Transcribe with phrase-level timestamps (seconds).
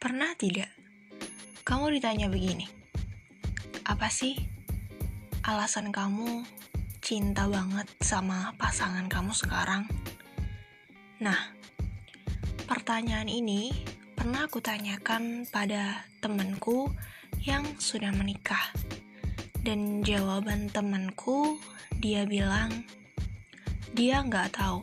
[0.00, 0.72] Pernah tidak
[1.60, 2.64] kamu ditanya begini?
[3.84, 4.32] Apa sih
[5.44, 6.40] alasan kamu
[7.04, 9.84] cinta banget sama pasangan kamu sekarang?
[11.20, 11.52] Nah,
[12.64, 13.76] pertanyaan ini
[14.16, 16.88] pernah aku tanyakan pada temanku
[17.44, 18.72] yang sudah menikah.
[19.60, 21.60] Dan jawaban temanku,
[22.00, 22.88] dia bilang,
[23.92, 24.80] dia nggak tahu.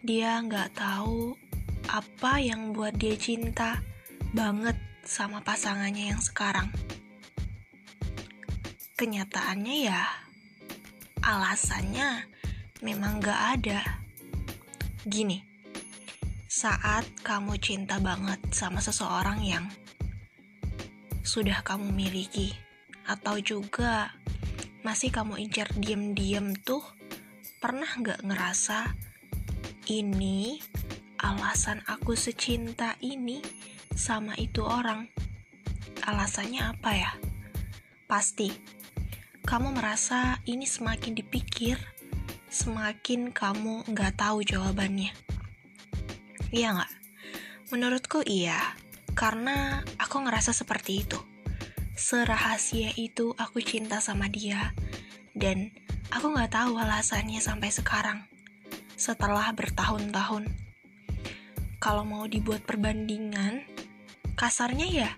[0.00, 1.36] Dia nggak tahu
[1.92, 3.84] apa yang buat dia cinta
[4.32, 4.76] banget
[5.08, 6.68] sama pasangannya yang sekarang.
[8.98, 10.04] Kenyataannya ya,
[11.24, 12.28] alasannya
[12.84, 13.80] memang gak ada.
[15.08, 15.40] Gini,
[16.44, 19.64] saat kamu cinta banget sama seseorang yang
[21.24, 22.52] sudah kamu miliki,
[23.08, 24.12] atau juga
[24.84, 26.84] masih kamu incar diem-diem tuh,
[27.62, 28.92] pernah gak ngerasa
[29.88, 30.60] ini
[31.18, 33.40] alasan aku secinta ini
[33.98, 35.10] sama itu orang.
[36.06, 37.12] Alasannya apa ya?
[38.06, 38.54] Pasti,
[39.42, 41.82] kamu merasa ini semakin dipikir,
[42.46, 45.10] semakin kamu nggak tahu jawabannya.
[46.54, 46.92] Iya nggak?
[47.74, 48.78] Menurutku iya,
[49.18, 51.18] karena aku ngerasa seperti itu.
[51.98, 54.70] Serahasia itu aku cinta sama dia,
[55.34, 55.74] dan
[56.14, 58.24] aku nggak tahu alasannya sampai sekarang.
[58.94, 60.48] Setelah bertahun-tahun,
[61.82, 63.77] kalau mau dibuat perbandingan,
[64.38, 65.10] kasarnya ya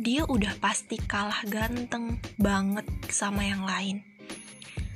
[0.00, 4.00] dia udah pasti kalah ganteng banget sama yang lain.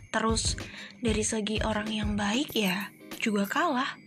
[0.09, 0.57] Terus
[0.97, 2.89] dari segi orang yang baik ya
[3.21, 4.01] juga kalah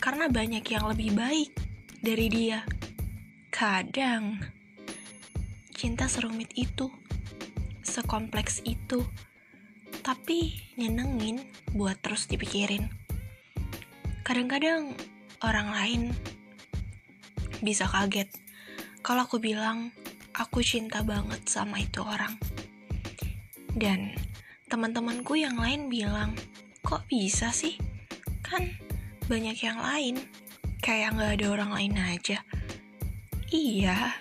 [0.00, 1.52] karena banyak yang lebih baik
[2.00, 2.64] dari dia.
[3.52, 4.40] Kadang
[5.76, 6.88] cinta serumit itu,
[7.84, 9.04] sekompleks itu,
[10.00, 11.44] tapi nyenengin
[11.76, 12.88] buat terus dipikirin.
[14.24, 14.96] Kadang-kadang
[15.44, 16.02] orang lain
[17.60, 18.43] bisa kaget
[19.04, 19.92] kalau aku bilang
[20.32, 22.40] aku cinta banget sama itu orang.
[23.76, 24.16] Dan
[24.72, 26.32] teman-temanku yang lain bilang,
[26.80, 27.76] kok bisa sih?
[28.40, 28.72] Kan
[29.28, 30.24] banyak yang lain,
[30.80, 32.40] kayak nggak ada orang lain aja.
[33.52, 34.16] Iya,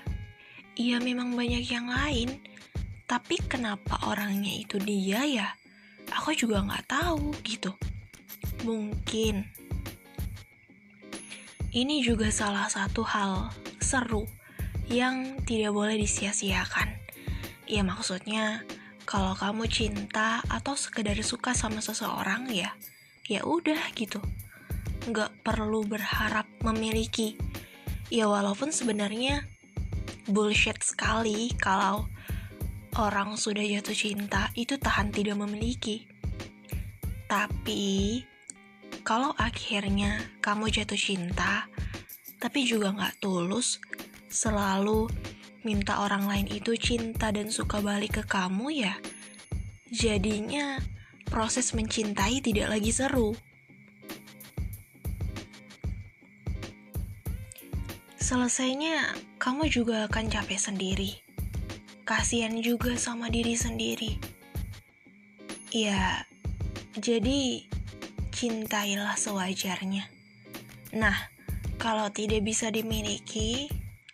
[0.76, 2.44] iya memang banyak yang lain,
[3.08, 5.48] tapi kenapa orangnya itu dia ya?
[6.12, 7.72] Aku juga nggak tahu gitu.
[8.68, 9.48] Mungkin
[11.72, 13.48] ini juga salah satu hal
[13.80, 14.43] seru
[14.92, 17.00] yang tidak boleh disia-siakan.
[17.70, 18.68] Ya maksudnya
[19.04, 22.76] kalau kamu cinta atau sekedar suka sama seseorang ya,
[23.28, 24.20] ya udah gitu.
[25.08, 27.36] Nggak perlu berharap memiliki.
[28.12, 29.48] Ya walaupun sebenarnya
[30.28, 32.08] bullshit sekali kalau
[33.00, 36.06] orang sudah jatuh cinta itu tahan tidak memiliki.
[37.26, 38.22] Tapi
[39.04, 41.68] kalau akhirnya kamu jatuh cinta,
[42.40, 43.82] tapi juga nggak tulus,
[44.34, 45.14] selalu
[45.62, 48.98] minta orang lain itu cinta dan suka balik ke kamu ya,
[49.94, 50.82] jadinya
[51.30, 53.38] proses mencintai tidak lagi seru.
[58.18, 61.12] Selesainya, kamu juga akan capek sendiri.
[62.02, 64.18] Kasihan juga sama diri sendiri.
[65.70, 66.26] Ya,
[66.98, 67.68] jadi
[68.34, 70.10] cintailah sewajarnya.
[70.96, 71.30] Nah,
[71.78, 73.68] kalau tidak bisa dimiliki,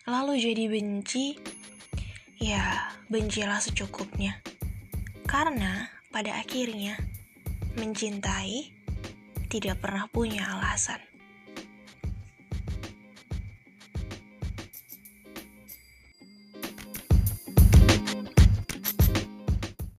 [0.10, 1.38] lalu jadi benci,
[2.42, 4.42] ya bencilah secukupnya.
[5.30, 6.98] Karena pada akhirnya
[7.78, 8.74] mencintai
[9.50, 11.09] tidak pernah punya alasan.